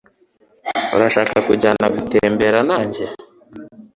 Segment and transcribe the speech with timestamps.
[0.95, 3.03] Urashaka kujyana gutembera nanjye?